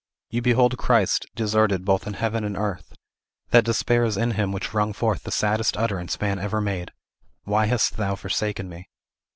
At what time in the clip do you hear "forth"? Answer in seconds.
4.93-5.21